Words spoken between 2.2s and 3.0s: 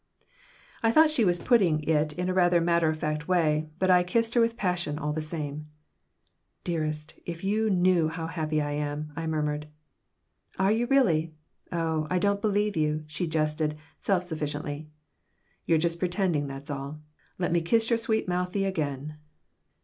a rather matter of